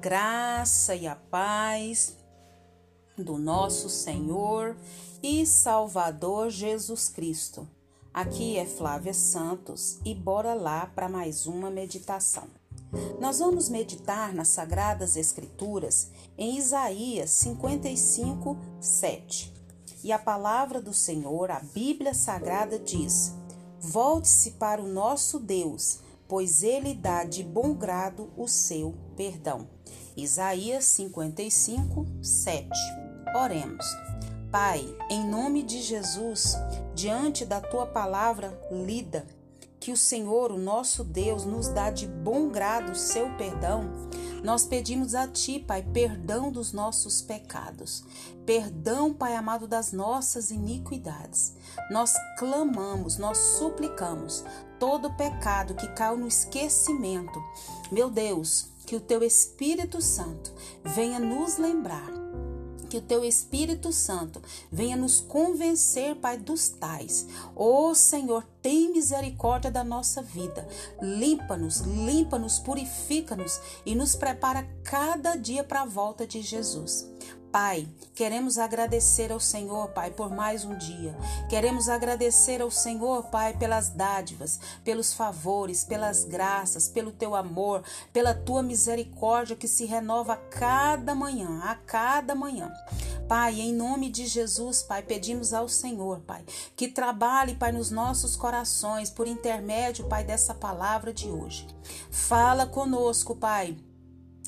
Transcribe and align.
graça 0.00 0.94
e 0.94 1.06
a 1.06 1.14
paz 1.14 2.16
do 3.16 3.36
nosso 3.36 3.88
Senhor 3.88 4.76
e 5.22 5.44
Salvador 5.46 6.50
Jesus 6.50 7.08
Cristo. 7.08 7.68
Aqui 8.12 8.56
é 8.56 8.66
Flávia 8.66 9.14
Santos 9.14 9.98
e 10.04 10.14
bora 10.14 10.54
lá 10.54 10.86
para 10.86 11.08
mais 11.08 11.46
uma 11.46 11.70
meditação. 11.70 12.48
Nós 13.20 13.38
vamos 13.38 13.68
meditar 13.68 14.34
nas 14.34 14.48
Sagradas 14.48 15.16
Escrituras 15.16 16.10
em 16.36 16.58
Isaías 16.58 17.30
55, 17.30 18.58
7. 18.80 19.52
E 20.04 20.10
a 20.12 20.18
palavra 20.18 20.80
do 20.82 20.92
Senhor, 20.92 21.50
a 21.50 21.60
Bíblia 21.60 22.12
Sagrada, 22.12 22.78
diz: 22.78 23.32
Volte-se 23.80 24.52
para 24.52 24.82
o 24.82 24.88
nosso 24.88 25.38
Deus, 25.38 26.00
pois 26.28 26.62
ele 26.62 26.92
dá 26.92 27.24
de 27.24 27.42
bom 27.42 27.72
grado 27.72 28.30
o 28.36 28.48
seu 28.48 28.94
perdão. 29.16 29.71
Isaías 30.16 30.84
55, 30.84 32.06
7. 32.22 32.68
Oremos. 33.34 33.86
Pai, 34.50 34.84
em 35.08 35.26
nome 35.26 35.62
de 35.62 35.80
Jesus, 35.80 36.54
diante 36.94 37.46
da 37.46 37.60
tua 37.60 37.86
palavra 37.86 38.60
lida, 38.70 39.26
que 39.80 39.90
o 39.90 39.96
Senhor, 39.96 40.52
o 40.52 40.58
nosso 40.58 41.02
Deus, 41.02 41.46
nos 41.46 41.68
dá 41.68 41.90
de 41.90 42.06
bom 42.06 42.50
grado 42.50 42.92
o 42.92 42.94
seu 42.94 43.34
perdão, 43.36 43.90
nós 44.44 44.66
pedimos 44.66 45.14
a 45.14 45.26
Ti, 45.26 45.58
Pai, 45.58 45.82
perdão 45.82 46.52
dos 46.52 46.72
nossos 46.72 47.22
pecados, 47.22 48.04
perdão, 48.44 49.14
Pai 49.14 49.34
amado, 49.34 49.66
das 49.66 49.92
nossas 49.92 50.50
iniquidades. 50.50 51.54
Nós 51.90 52.12
clamamos, 52.38 53.16
nós 53.16 53.38
suplicamos 53.38 54.44
todo 54.78 55.14
pecado 55.14 55.74
que 55.74 55.88
caiu 55.88 56.18
no 56.18 56.26
esquecimento. 56.26 57.42
Meu 57.90 58.10
Deus, 58.10 58.71
que 58.92 58.96
o 58.96 59.00
Teu 59.00 59.22
Espírito 59.22 60.02
Santo 60.02 60.52
venha 60.84 61.18
nos 61.18 61.56
lembrar 61.56 62.10
que 62.90 62.98
o 62.98 63.00
teu 63.00 63.24
Espírito 63.24 63.90
Santo 63.90 64.42
venha 64.70 64.98
nos 64.98 65.18
convencer, 65.18 66.14
Pai, 66.16 66.36
dos 66.36 66.68
tais. 66.68 67.26
Ó 67.56 67.88
oh, 67.88 67.94
Senhor, 67.94 68.46
tem 68.60 68.92
misericórdia 68.92 69.70
da 69.70 69.82
nossa 69.82 70.20
vida. 70.20 70.68
Limpa-nos, 71.00 71.80
limpa-nos, 71.80 72.58
purifica-nos 72.58 73.58
e 73.86 73.94
nos 73.94 74.14
prepara 74.14 74.68
cada 74.84 75.36
dia 75.36 75.64
para 75.64 75.80
a 75.80 75.86
volta 75.86 76.26
de 76.26 76.42
Jesus. 76.42 77.08
Pai, 77.52 77.86
queremos 78.14 78.56
agradecer 78.56 79.30
ao 79.30 79.38
Senhor, 79.38 79.88
Pai, 79.88 80.10
por 80.10 80.30
mais 80.30 80.64
um 80.64 80.74
dia. 80.74 81.14
Queremos 81.50 81.86
agradecer 81.86 82.62
ao 82.62 82.70
Senhor, 82.70 83.24
Pai, 83.24 83.54
pelas 83.58 83.90
dádivas, 83.90 84.58
pelos 84.82 85.12
favores, 85.12 85.84
pelas 85.84 86.24
graças, 86.24 86.88
pelo 86.88 87.12
teu 87.12 87.34
amor, 87.34 87.84
pela 88.10 88.32
tua 88.32 88.62
misericórdia 88.62 89.54
que 89.54 89.68
se 89.68 89.84
renova 89.84 90.32
a 90.32 90.36
cada 90.36 91.14
manhã, 91.14 91.60
a 91.62 91.74
cada 91.74 92.34
manhã. 92.34 92.72
Pai, 93.28 93.60
em 93.60 93.74
nome 93.74 94.08
de 94.08 94.26
Jesus, 94.26 94.82
Pai, 94.82 95.02
pedimos 95.02 95.52
ao 95.52 95.68
Senhor, 95.68 96.20
Pai, 96.20 96.42
que 96.74 96.88
trabalhe, 96.88 97.54
Pai, 97.54 97.70
nos 97.70 97.90
nossos 97.90 98.34
corações 98.34 99.10
por 99.10 99.26
intermédio, 99.26 100.08
Pai, 100.08 100.24
dessa 100.24 100.54
palavra 100.54 101.12
de 101.12 101.28
hoje. 101.28 101.66
Fala 102.10 102.66
conosco, 102.66 103.36
Pai 103.36 103.76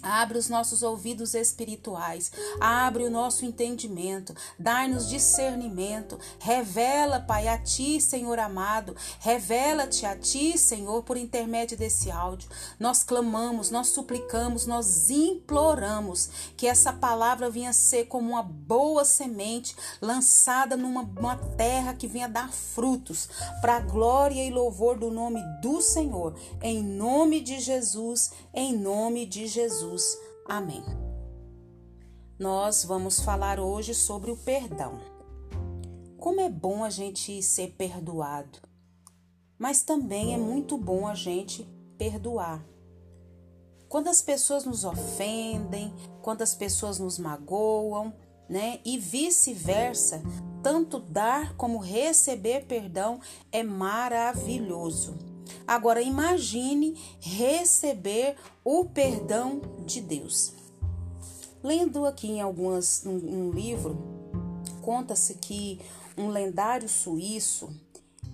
Abre 0.05 0.37
os 0.37 0.51
nossos 0.51 0.83
ouvidos 0.83 1.33
espirituais, 1.33 2.31
abre 2.61 3.05
o 3.05 3.11
nosso 3.11 3.47
entendimento, 3.47 4.35
dai-nos 4.59 5.09
discernimento, 5.09 6.19
revela, 6.39 7.21
Pai, 7.21 7.49
a 7.49 7.57
Ti, 7.57 7.99
Senhor 8.03 8.39
amado, 8.39 8.95
revela-te 9.19 10.05
a 10.05 10.15
Ti, 10.15 10.59
Senhor, 10.59 11.03
por 11.05 11.17
intermédio 11.17 11.79
desse 11.79 12.11
áudio. 12.11 12.51
Nós 12.79 13.03
clamamos, 13.03 13.71
nós 13.71 13.89
suplicamos, 13.89 14.67
nós 14.67 15.09
imploramos 15.09 16.29
que 16.55 16.67
essa 16.67 16.93
palavra 16.93 17.49
venha 17.49 17.73
ser 17.73 18.05
como 18.05 18.33
uma 18.33 18.43
boa 18.43 19.07
semente 19.07 19.75
lançada 20.03 20.77
numa 20.77 21.37
terra 21.57 21.95
que 21.95 22.07
venha 22.07 22.29
dar 22.29 22.53
frutos 22.53 23.31
para 23.63 23.77
a 23.77 23.81
glória 23.81 24.45
e 24.45 24.51
louvor 24.51 24.98
do 24.98 25.11
nome 25.11 25.41
do 25.63 25.81
Senhor. 25.81 26.35
Em 26.61 26.83
nome 26.83 27.41
de 27.41 27.59
Jesus, 27.59 28.33
em 28.53 28.77
nome 28.77 29.25
de 29.25 29.47
Jesus. 29.47 29.94
Jesus. 29.95 30.19
Amém. 30.47 30.83
Nós 32.39 32.85
vamos 32.85 33.21
falar 33.21 33.61
hoje 33.61 33.95
sobre 33.95 34.31
o 34.31 34.37
perdão. 34.37 34.99
Como 36.19 36.41
é 36.41 36.49
bom 36.49 36.83
a 36.83 36.91
gente 36.91 37.43
ser 37.43 37.73
perdoado, 37.73 38.59
mas 39.59 39.83
também 39.83 40.35
é 40.35 40.39
muito 40.39 40.77
bom 40.77 41.07
a 41.07 41.15
gente 41.15 41.65
perdoar. 41.97 42.65
Quando 43.89 44.09
as 44.09 44.21
pessoas 44.21 44.65
nos 44.65 44.85
ofendem, 44.85 45.95
quando 46.23 46.43
as 46.43 46.55
pessoas 46.55 46.99
nos 46.99 47.19
magoam, 47.19 48.13
né? 48.49 48.81
E 48.85 48.99
vice-versa, 48.99 50.23
tanto 50.63 50.99
dar 50.99 51.57
como 51.57 51.79
receber 51.79 52.67
perdão 52.67 53.21
é 53.53 53.63
maravilhoso. 53.63 55.33
Agora 55.67 56.03
imagine 56.03 56.95
receber 57.21 58.37
o 58.65 58.85
perdão 58.85 59.61
de 59.85 60.01
Deus. 60.01 60.53
Lendo 61.63 62.05
aqui 62.05 62.29
em 62.29 62.41
algumas 62.41 63.05
um, 63.07 63.17
um 63.17 63.51
livro, 63.51 63.97
conta-se 64.83 65.35
que 65.35 65.81
um 66.17 66.29
lendário 66.29 66.89
suíço, 66.89 67.75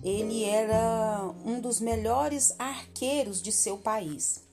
ele 0.03 0.43
era 0.43 1.33
um 1.45 1.61
dos 1.61 1.79
melhores 1.79 2.53
arqueiros 2.59 3.41
de 3.41 3.51
seu 3.51 3.77
país. 3.77 4.43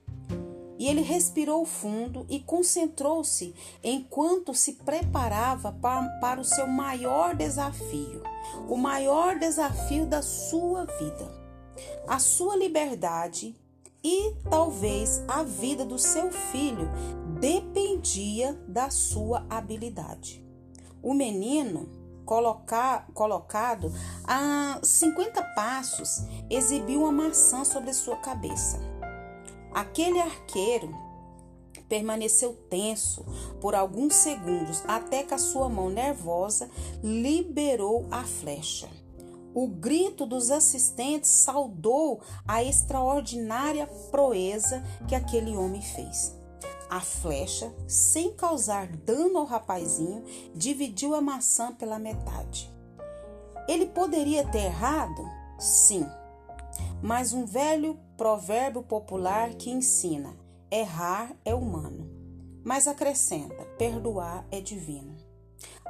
E 0.78 0.86
ele 0.86 1.00
respirou 1.00 1.66
fundo 1.66 2.24
e 2.28 2.38
concentrou-se 2.38 3.52
enquanto 3.82 4.54
se 4.54 4.74
preparava 4.74 5.72
para, 5.72 6.08
para 6.20 6.40
o 6.40 6.44
seu 6.44 6.68
maior 6.68 7.34
desafio, 7.34 8.22
o 8.68 8.76
maior 8.76 9.36
desafio 9.40 10.06
da 10.06 10.22
sua 10.22 10.84
vida 10.84 11.37
a 12.06 12.18
sua 12.18 12.56
liberdade 12.56 13.54
e 14.02 14.34
talvez 14.48 15.22
a 15.26 15.42
vida 15.42 15.84
do 15.84 15.98
seu 15.98 16.30
filho 16.30 16.88
dependia 17.40 18.54
da 18.66 18.90
sua 18.90 19.44
habilidade. 19.50 20.44
O 21.02 21.14
menino, 21.14 21.88
colocar, 22.24 23.08
colocado 23.12 23.92
a 24.24 24.80
50 24.82 25.42
passos, 25.54 26.22
exibiu 26.50 27.02
uma 27.02 27.12
maçã 27.12 27.64
sobre 27.64 27.92
sua 27.92 28.16
cabeça. 28.16 28.78
Aquele 29.72 30.20
arqueiro 30.20 30.94
permaneceu 31.88 32.52
tenso 32.68 33.24
por 33.60 33.74
alguns 33.74 34.14
segundos 34.14 34.82
até 34.86 35.22
que 35.22 35.34
a 35.34 35.38
sua 35.38 35.68
mão 35.68 35.88
nervosa 35.88 36.70
liberou 37.02 38.06
a 38.10 38.24
flecha. 38.24 38.88
O 39.60 39.66
grito 39.66 40.24
dos 40.24 40.52
assistentes 40.52 41.28
saudou 41.28 42.20
a 42.46 42.62
extraordinária 42.62 43.88
proeza 44.08 44.84
que 45.08 45.16
aquele 45.16 45.56
homem 45.56 45.82
fez. 45.82 46.32
A 46.88 47.00
flecha, 47.00 47.74
sem 47.88 48.32
causar 48.36 48.86
dano 48.86 49.36
ao 49.36 49.44
rapazinho, 49.44 50.22
dividiu 50.54 51.12
a 51.12 51.20
maçã 51.20 51.74
pela 51.74 51.98
metade. 51.98 52.72
Ele 53.66 53.86
poderia 53.86 54.46
ter 54.46 54.66
errado? 54.66 55.28
Sim. 55.58 56.06
Mas 57.02 57.32
um 57.32 57.44
velho 57.44 57.98
provérbio 58.16 58.84
popular 58.84 59.54
que 59.54 59.72
ensina: 59.72 60.36
errar 60.70 61.34
é 61.44 61.52
humano. 61.52 62.08
Mas 62.62 62.86
acrescenta: 62.86 63.64
perdoar 63.76 64.46
é 64.52 64.60
divino. 64.60 65.16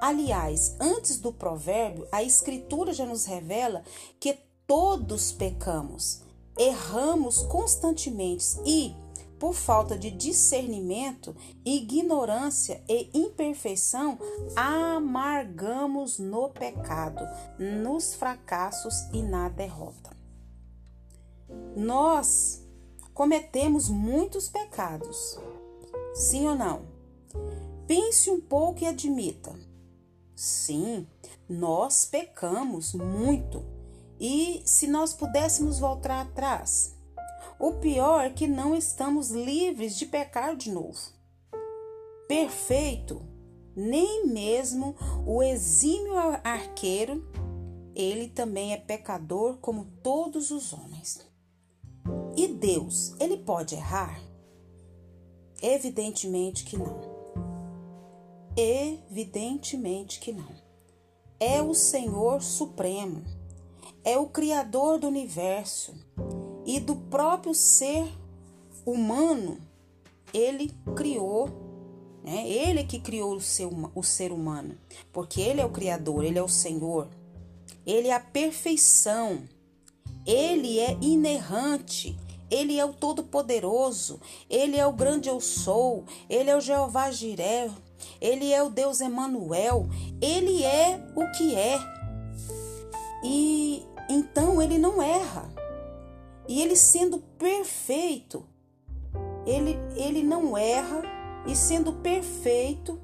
Aliás, 0.00 0.76
antes 0.80 1.18
do 1.18 1.32
provérbio, 1.32 2.06
a 2.12 2.22
Escritura 2.22 2.92
já 2.92 3.04
nos 3.04 3.24
revela 3.24 3.82
que 4.20 4.38
todos 4.66 5.32
pecamos, 5.32 6.22
erramos 6.56 7.38
constantemente 7.42 8.58
e, 8.64 8.94
por 9.38 9.54
falta 9.54 9.96
de 9.96 10.10
discernimento, 10.10 11.34
ignorância 11.64 12.82
e 12.88 13.10
imperfeição, 13.14 14.18
amargamos 14.54 16.18
no 16.18 16.50
pecado, 16.50 17.24
nos 17.58 18.14
fracassos 18.14 19.08
e 19.12 19.22
na 19.22 19.48
derrota. 19.48 20.16
Nós 21.76 22.62
cometemos 23.14 23.88
muitos 23.88 24.48
pecados, 24.48 25.38
sim 26.14 26.46
ou 26.46 26.54
não? 26.54 26.82
Pense 27.88 28.30
um 28.30 28.38
pouco 28.38 28.84
e 28.84 28.86
admita. 28.86 29.58
Sim, 30.36 31.06
nós 31.48 32.04
pecamos 32.04 32.92
muito. 32.92 33.64
E 34.20 34.60
se 34.66 34.86
nós 34.86 35.14
pudéssemos 35.14 35.78
voltar 35.78 36.20
atrás? 36.20 36.94
O 37.58 37.72
pior 37.72 38.26
é 38.26 38.30
que 38.30 38.46
não 38.46 38.74
estamos 38.74 39.30
livres 39.30 39.96
de 39.96 40.04
pecar 40.04 40.54
de 40.54 40.70
novo. 40.70 41.00
Perfeito, 42.28 43.26
nem 43.74 44.26
mesmo 44.26 44.94
o 45.26 45.42
exímio 45.42 46.12
arqueiro, 46.44 47.26
ele 47.94 48.28
também 48.28 48.74
é 48.74 48.76
pecador 48.76 49.56
como 49.62 49.86
todos 50.02 50.50
os 50.50 50.74
homens. 50.74 51.26
E 52.36 52.48
Deus, 52.48 53.14
ele 53.18 53.38
pode 53.38 53.74
errar? 53.74 54.20
Evidentemente 55.62 56.64
que 56.64 56.76
não. 56.76 57.07
Evidentemente 58.60 60.18
que 60.18 60.32
não. 60.32 60.48
É 61.38 61.62
o 61.62 61.74
Senhor 61.74 62.42
Supremo, 62.42 63.22
é 64.02 64.18
o 64.18 64.26
Criador 64.26 64.98
do 64.98 65.06
universo. 65.06 65.94
E 66.66 66.80
do 66.80 66.96
próprio 66.96 67.54
ser 67.54 68.04
humano. 68.84 69.58
Ele 70.34 70.74
criou, 70.96 71.48
né? 72.24 72.48
ele 72.48 72.82
que 72.82 72.98
criou 72.98 73.36
o, 73.36 73.40
seu, 73.40 73.70
o 73.94 74.02
ser 74.02 74.32
humano, 74.32 74.76
porque 75.12 75.40
ele 75.40 75.60
é 75.60 75.64
o 75.64 75.70
Criador, 75.70 76.24
ele 76.24 76.38
é 76.38 76.42
o 76.42 76.48
Senhor, 76.48 77.08
ele 77.86 78.08
é 78.08 78.14
a 78.14 78.20
perfeição, 78.20 79.44
ele 80.26 80.80
é 80.80 80.98
inerrante, 81.00 82.18
ele 82.50 82.78
é 82.78 82.84
o 82.84 82.92
Todo-Poderoso, 82.92 84.20
Ele 84.48 84.76
é 84.76 84.86
o 84.86 84.92
grande 84.92 85.28
eu 85.28 85.40
sou, 85.40 86.04
Ele 86.30 86.48
é 86.48 86.56
o 86.56 86.60
Jeová 86.60 87.10
Jiré, 87.10 87.70
Ele 88.20 88.52
é 88.52 88.62
o 88.62 88.70
Deus 88.70 89.00
Emanuel, 89.00 89.88
Ele 90.20 90.64
é 90.64 91.00
o 91.14 91.30
que 91.32 91.54
é. 91.54 91.78
E 93.22 93.84
então 94.08 94.62
ele 94.62 94.78
não 94.78 95.02
erra. 95.02 95.50
E 96.48 96.62
ele 96.62 96.76
sendo 96.76 97.18
perfeito, 97.38 98.42
ele, 99.44 99.78
ele 99.96 100.22
não 100.22 100.56
erra, 100.56 101.02
e 101.46 101.54
sendo 101.54 101.92
perfeito, 101.92 102.98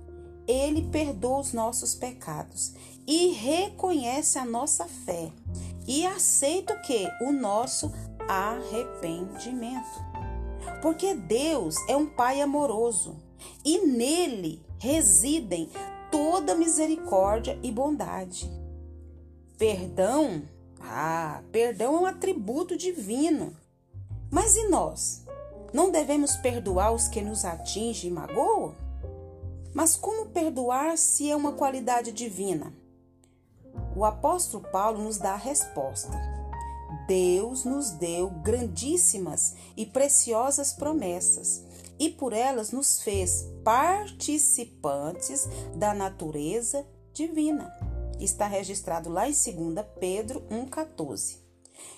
ele 0.47 0.89
perdoa 0.91 1.41
os 1.41 1.53
nossos 1.53 1.95
pecados 1.95 2.75
e 3.07 3.29
reconhece 3.33 4.39
a 4.39 4.47
nossa 4.47 4.87
fé 4.87 5.31
e 5.87 6.07
aceita 6.07 6.73
o 6.73 6.81
que? 6.81 7.07
O 7.21 7.33
nosso 7.33 7.93
arrependimento. 8.27 10.03
Porque 10.81 11.15
Deus 11.15 11.77
é 11.87 11.97
um 11.97 12.07
Pai 12.07 12.41
amoroso 12.41 13.17
e 13.63 13.87
nele 13.87 14.64
residem 14.79 15.71
toda 16.11 16.55
misericórdia 16.55 17.59
e 17.63 17.73
bondade. 17.73 18.51
Perdão, 19.59 20.43
ah, 20.81 21.43
perdão 21.51 21.97
é 21.97 22.01
um 22.01 22.07
atributo 22.07 22.77
divino. 22.77 23.57
Mas 24.31 24.57
e 24.57 24.69
nós? 24.69 25.25
Não 25.73 25.91
devemos 25.91 26.37
perdoar 26.37 26.93
os 26.93 27.09
que 27.09 27.21
nos 27.21 27.45
atingem 27.45 28.11
e 28.11 28.13
magoam? 28.13 28.75
Mas 29.73 29.97
como 29.97 30.27
perdoar 30.27 30.97
se 30.97 31.31
é 31.31 31.35
uma 31.35 31.53
qualidade 31.53 32.13
divina? 32.13 32.73
O 33.97 34.05
apóstolo 34.05 34.65
Paulo 34.71 35.03
nos 35.03 35.19
dá 35.19 35.33
a 35.33 35.37
resposta. 35.37 36.13
Deus 37.09 37.65
nos 37.65 37.91
deu 37.91 38.31
grandíssimas 38.31 39.55
e 39.77 39.85
preciosas 39.85 40.73
promessas 40.73 41.65
e 41.99 42.11
por 42.11 42.33
elas 42.33 42.71
nos 42.71 43.03
fez 43.03 43.47
participantes 43.63 45.47
da 45.77 45.95
natureza 45.95 46.87
divina. 47.13 47.73
Está 48.19 48.47
registrado 48.47 49.09
lá 49.11 49.29
em 49.29 49.33
2 49.33 49.87
Pedro 49.99 50.43
1,14. 50.51 51.39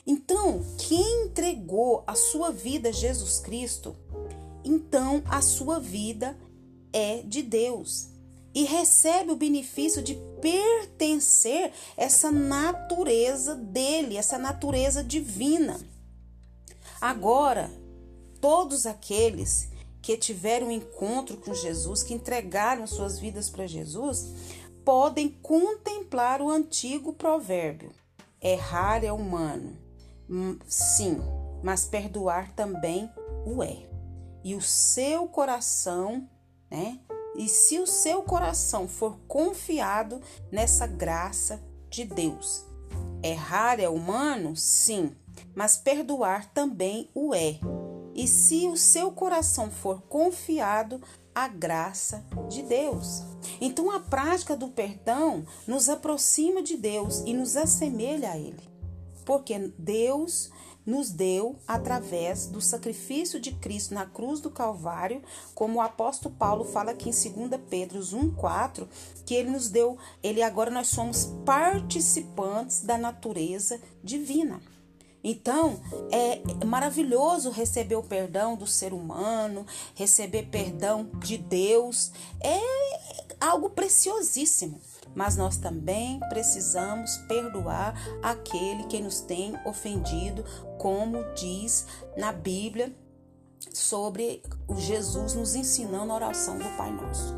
Então, 0.06 0.64
quem 0.78 1.24
entregou 1.24 2.02
a 2.06 2.14
sua 2.14 2.50
vida 2.50 2.88
a 2.88 2.92
Jesus 2.92 3.38
Cristo, 3.40 3.96
então 4.64 5.22
a 5.26 5.40
sua 5.40 5.78
vida 5.78 6.36
é 6.92 7.22
de 7.22 7.42
Deus 7.42 8.08
e 8.54 8.64
recebe 8.64 9.30
o 9.32 9.36
benefício 9.36 10.02
de 10.02 10.14
pertencer 10.40 11.72
essa 11.94 12.30
natureza 12.30 13.54
dele, 13.54 14.16
essa 14.16 14.38
natureza 14.38 15.04
divina. 15.04 15.78
Agora, 16.98 17.70
todos 18.40 18.86
aqueles 18.86 19.68
que 20.06 20.16
tiveram 20.16 20.68
um 20.68 20.70
encontro 20.70 21.36
com 21.36 21.52
Jesus, 21.52 22.04
que 22.04 22.14
entregaram 22.14 22.86
suas 22.86 23.18
vidas 23.18 23.50
para 23.50 23.66
Jesus, 23.66 24.32
podem 24.84 25.28
contemplar 25.28 26.40
o 26.40 26.48
antigo 26.48 27.12
provérbio: 27.12 27.90
errar 28.40 29.02
é 29.02 29.10
humano. 29.10 29.76
Hum, 30.30 30.60
sim, 30.68 31.20
mas 31.60 31.86
perdoar 31.86 32.52
também 32.52 33.10
o 33.44 33.64
é. 33.64 33.88
E 34.44 34.54
o 34.54 34.62
seu 34.62 35.26
coração, 35.26 36.30
né, 36.70 37.00
e 37.34 37.48
se 37.48 37.80
o 37.80 37.86
seu 37.86 38.22
coração 38.22 38.86
for 38.86 39.18
confiado 39.26 40.20
nessa 40.52 40.86
graça 40.86 41.60
de 41.90 42.04
Deus. 42.04 42.64
Errar 43.24 43.80
é 43.80 43.88
humano? 43.88 44.54
Sim, 44.54 45.16
mas 45.52 45.76
perdoar 45.76 46.48
também 46.52 47.10
o 47.12 47.34
é. 47.34 47.58
E 48.16 48.26
se 48.26 48.66
o 48.66 48.76
seu 48.76 49.12
coração 49.12 49.70
for 49.70 50.00
confiado 50.08 51.00
à 51.34 51.46
graça 51.46 52.24
de 52.48 52.62
Deus. 52.62 53.22
Então 53.60 53.90
a 53.90 54.00
prática 54.00 54.56
do 54.56 54.68
perdão 54.68 55.44
nos 55.66 55.90
aproxima 55.90 56.62
de 56.62 56.78
Deus 56.78 57.20
e 57.26 57.34
nos 57.34 57.56
assemelha 57.58 58.30
a 58.30 58.38
Ele. 58.38 58.66
Porque 59.24 59.70
Deus 59.78 60.50
nos 60.86 61.10
deu 61.10 61.56
através 61.66 62.46
do 62.46 62.60
sacrifício 62.60 63.40
de 63.40 63.52
Cristo 63.52 63.92
na 63.92 64.06
cruz 64.06 64.40
do 64.40 64.50
Calvário, 64.50 65.20
como 65.52 65.78
o 65.78 65.82
apóstolo 65.82 66.34
Paulo 66.36 66.64
fala 66.64 66.92
aqui 66.92 67.10
em 67.10 67.48
2 67.48 67.60
Pedro 67.68 67.98
1:4, 68.00 68.88
que 69.26 69.34
ele 69.34 69.50
nos 69.50 69.68
deu, 69.68 69.98
ele 70.22 70.42
agora 70.42 70.70
nós 70.70 70.86
somos 70.86 71.26
participantes 71.44 72.82
da 72.82 72.96
natureza 72.96 73.80
divina. 74.02 74.60
Então, 75.28 75.80
é 76.12 76.40
maravilhoso 76.64 77.50
receber 77.50 77.96
o 77.96 78.02
perdão 78.02 78.54
do 78.54 78.64
ser 78.64 78.92
humano, 78.92 79.66
receber 79.96 80.44
perdão 80.44 81.10
de 81.18 81.36
Deus, 81.36 82.12
é 82.40 82.60
algo 83.40 83.70
preciosíssimo 83.70 84.80
mas 85.14 85.34
nós 85.34 85.56
também 85.56 86.20
precisamos 86.28 87.16
perdoar 87.26 87.94
aquele 88.22 88.84
que 88.84 89.00
nos 89.00 89.20
tem 89.20 89.54
ofendido, 89.64 90.44
como 90.76 91.24
diz 91.32 91.86
na 92.18 92.32
Bíblia 92.32 92.94
sobre 93.72 94.42
o 94.68 94.76
Jesus 94.76 95.32
nos 95.32 95.54
ensinando 95.54 96.12
a 96.12 96.16
oração 96.16 96.58
do 96.58 96.76
Pai 96.76 96.92
Nosso. 96.92 97.34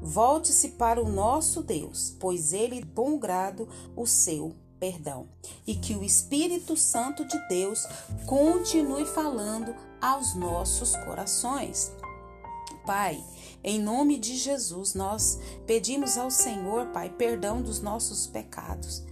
Volte-se 0.00 0.70
para 0.70 1.00
o 1.00 1.08
nosso 1.08 1.62
Deus, 1.62 2.16
pois 2.18 2.52
ele 2.52 2.80
é 2.80 2.84
bom 2.84 3.16
grado 3.16 3.68
o 3.94 4.04
seu 4.04 4.56
perdão. 4.82 5.28
E 5.64 5.76
que 5.76 5.94
o 5.94 6.02
Espírito 6.02 6.76
Santo 6.76 7.24
de 7.24 7.38
Deus 7.46 7.86
continue 8.26 9.06
falando 9.06 9.72
aos 10.00 10.34
nossos 10.34 10.96
corações. 10.96 11.92
Pai, 12.84 13.22
em 13.62 13.80
nome 13.80 14.18
de 14.18 14.36
Jesus, 14.36 14.94
nós 14.94 15.38
pedimos 15.68 16.18
ao 16.18 16.32
Senhor, 16.32 16.86
Pai, 16.86 17.08
perdão 17.10 17.62
dos 17.62 17.80
nossos 17.80 18.26
pecados 18.26 19.04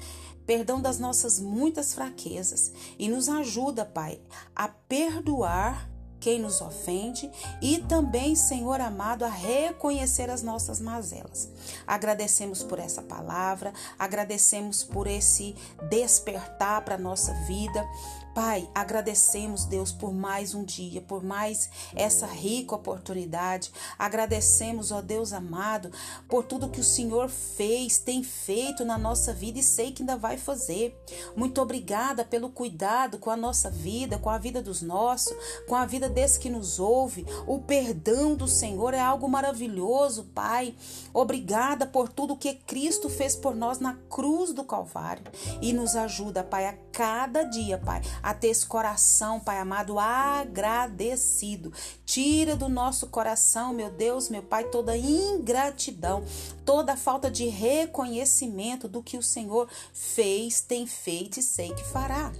perdão 0.46 0.80
das 0.80 0.98
nossas 0.98 1.38
muitas 1.38 1.94
fraquezas 1.94 2.72
e 2.98 3.08
nos 3.08 3.28
ajuda, 3.28 3.84
Pai, 3.84 4.20
a 4.56 4.66
perdoar 4.66 5.88
quem 6.20 6.38
nos 6.38 6.60
ofende 6.60 7.30
e 7.60 7.78
também, 7.78 8.34
Senhor 8.36 8.80
amado, 8.80 9.24
a 9.24 9.28
reconhecer 9.28 10.30
as 10.30 10.42
nossas 10.42 10.80
mazelas. 10.80 11.48
Agradecemos 11.86 12.62
por 12.62 12.78
essa 12.78 13.02
palavra, 13.02 13.72
agradecemos 13.98 14.84
por 14.84 15.06
esse 15.06 15.56
despertar 15.88 16.84
para 16.84 16.94
a 16.94 16.98
nossa 16.98 17.32
vida. 17.46 17.88
Pai, 18.34 18.68
agradecemos, 18.72 19.64
Deus, 19.64 19.90
por 19.90 20.12
mais 20.12 20.54
um 20.54 20.62
dia, 20.62 21.00
por 21.00 21.20
mais 21.20 21.68
essa 21.96 22.26
rica 22.26 22.76
oportunidade. 22.76 23.72
Agradecemos, 23.98 24.92
ó 24.92 25.02
Deus 25.02 25.32
amado, 25.32 25.90
por 26.28 26.44
tudo 26.44 26.68
que 26.68 26.78
o 26.78 26.84
Senhor 26.84 27.28
fez, 27.28 27.98
tem 27.98 28.22
feito 28.22 28.84
na 28.84 28.96
nossa 28.96 29.32
vida 29.32 29.58
e 29.58 29.64
sei 29.64 29.90
que 29.90 30.02
ainda 30.02 30.16
vai 30.16 30.36
fazer. 30.36 30.96
Muito 31.34 31.60
obrigada 31.60 32.24
pelo 32.24 32.50
cuidado 32.50 33.18
com 33.18 33.30
a 33.30 33.36
nossa 33.36 33.68
vida, 33.68 34.16
com 34.16 34.30
a 34.30 34.38
vida 34.38 34.62
dos 34.62 34.80
nossos, 34.80 35.34
com 35.66 35.74
a 35.74 35.84
vida 35.84 36.08
desse 36.08 36.38
que 36.38 36.48
nos 36.48 36.78
ouve. 36.78 37.26
O 37.48 37.58
perdão 37.58 38.36
do 38.36 38.46
Senhor 38.46 38.94
é 38.94 39.00
algo 39.00 39.28
maravilhoso, 39.28 40.24
Pai. 40.32 40.76
Obrigada 41.12 41.84
por 41.84 42.08
tudo 42.08 42.36
que 42.36 42.54
Cristo 42.54 43.10
fez 43.10 43.34
por 43.34 43.56
nós 43.56 43.80
na 43.80 43.94
cruz 44.08 44.52
do 44.52 44.62
Calvário 44.62 45.24
e 45.60 45.72
nos 45.72 45.96
ajuda, 45.96 46.44
Pai, 46.44 46.66
a 46.66 46.74
cada 46.92 47.42
dia, 47.42 47.76
Pai 47.76 48.00
a 48.22 48.34
ter 48.34 48.48
esse 48.48 48.66
coração, 48.66 49.40
Pai 49.40 49.58
amado, 49.58 49.98
agradecido. 49.98 51.72
Tira 52.04 52.56
do 52.56 52.68
nosso 52.68 53.06
coração, 53.06 53.72
meu 53.72 53.90
Deus, 53.90 54.28
meu 54.28 54.42
Pai, 54.42 54.64
toda 54.64 54.96
ingratidão, 54.96 56.24
toda 56.64 56.96
falta 56.96 57.30
de 57.30 57.46
reconhecimento 57.46 58.88
do 58.88 59.02
que 59.02 59.16
o 59.16 59.22
Senhor 59.22 59.68
fez, 59.92 60.60
tem 60.60 60.86
feito 60.86 61.38
e 61.38 61.42
sei 61.42 61.72
que 61.74 61.84
fará. 61.84 62.32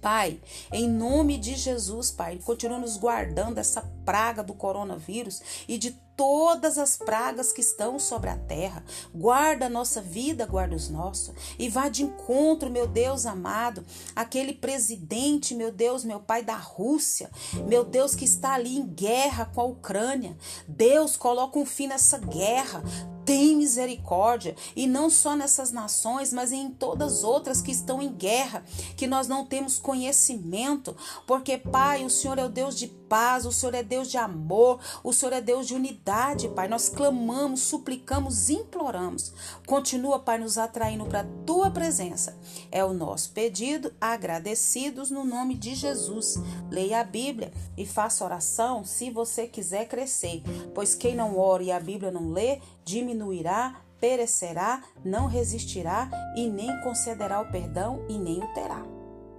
Pai, 0.00 0.40
em 0.72 0.88
nome 0.88 1.38
de 1.38 1.54
Jesus, 1.54 2.10
Pai, 2.10 2.38
continua 2.44 2.78
nos 2.78 2.96
guardando 2.96 3.56
dessa 3.56 3.82
praga 4.04 4.42
do 4.42 4.54
coronavírus 4.54 5.42
e 5.66 5.76
de 5.76 5.90
todas 6.18 6.78
as 6.78 6.96
pragas 6.96 7.52
que 7.52 7.60
estão 7.60 7.96
sobre 7.98 8.28
a 8.28 8.36
terra. 8.36 8.84
Guarda 9.14 9.66
a 9.66 9.70
nossa 9.70 10.00
vida, 10.00 10.44
guarda 10.46 10.74
os 10.74 10.88
nossos. 10.88 11.32
E 11.56 11.68
vá 11.68 11.88
de 11.88 12.02
encontro, 12.02 12.68
meu 12.68 12.88
Deus 12.88 13.24
amado, 13.24 13.84
aquele 14.16 14.52
presidente, 14.52 15.54
meu 15.54 15.70
Deus, 15.70 16.04
meu 16.04 16.18
Pai 16.18 16.42
da 16.42 16.56
Rússia, 16.56 17.30
meu 17.68 17.84
Deus 17.84 18.16
que 18.16 18.24
está 18.24 18.54
ali 18.54 18.76
em 18.76 18.86
guerra 18.86 19.44
com 19.54 19.60
a 19.60 19.64
Ucrânia. 19.64 20.36
Deus, 20.66 21.16
coloca 21.16 21.56
um 21.56 21.64
fim 21.64 21.86
nessa 21.86 22.18
guerra 22.18 22.82
tem 23.28 23.54
misericórdia, 23.56 24.56
e 24.74 24.86
não 24.86 25.10
só 25.10 25.36
nessas 25.36 25.70
nações, 25.70 26.32
mas 26.32 26.50
em 26.50 26.70
todas 26.70 27.22
outras 27.22 27.60
que 27.60 27.70
estão 27.70 28.00
em 28.00 28.10
guerra, 28.10 28.64
que 28.96 29.06
nós 29.06 29.28
não 29.28 29.44
temos 29.44 29.78
conhecimento, 29.78 30.96
porque, 31.26 31.58
Pai, 31.58 32.06
o 32.06 32.08
Senhor 32.08 32.38
é 32.38 32.44
o 32.46 32.48
Deus 32.48 32.74
de 32.74 32.86
paz, 33.08 33.46
o 33.46 33.52
Senhor 33.52 33.74
é 33.74 33.82
Deus 33.82 34.10
de 34.10 34.16
amor, 34.16 34.78
o 35.02 35.12
Senhor 35.12 35.32
é 35.32 35.40
Deus 35.40 35.66
de 35.66 35.74
unidade, 35.74 36.48
Pai. 36.48 36.68
Nós 36.68 36.88
clamamos, 36.88 37.60
suplicamos, 37.60 38.50
imploramos. 38.50 39.32
Continua, 39.66 40.18
Pai, 40.18 40.38
nos 40.38 40.58
atraindo 40.58 41.06
para 41.06 41.20
a 41.20 41.26
tua 41.44 41.70
presença. 41.70 42.38
É 42.70 42.84
o 42.84 42.92
nosso 42.92 43.32
pedido, 43.32 43.92
agradecidos 44.00 45.10
no 45.10 45.24
nome 45.24 45.54
de 45.54 45.74
Jesus. 45.74 46.36
Leia 46.70 47.00
a 47.00 47.04
Bíblia 47.04 47.52
e 47.76 47.86
faça 47.86 48.24
oração 48.24 48.84
se 48.84 49.10
você 49.10 49.46
quiser 49.46 49.86
crescer, 49.88 50.42
pois 50.74 50.94
quem 50.94 51.14
não 51.14 51.38
ora 51.38 51.62
e 51.62 51.72
a 51.72 51.80
Bíblia 51.80 52.10
não 52.10 52.30
lê, 52.30 52.60
diminuirá, 52.84 53.80
perecerá, 54.00 54.82
não 55.04 55.26
resistirá 55.26 56.08
e 56.36 56.46
nem 56.48 56.80
concederá 56.82 57.40
o 57.40 57.50
perdão 57.50 58.04
e 58.08 58.18
nem 58.18 58.42
o 58.42 58.54
terá. 58.54 58.82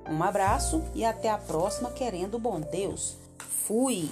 Um 0.09 0.23
abraço 0.23 0.83
e 0.95 1.05
até 1.05 1.29
a 1.29 1.37
próxima, 1.37 1.91
querendo 1.91 2.39
bom 2.39 2.59
Deus. 2.59 3.28
Fui! 3.39 4.09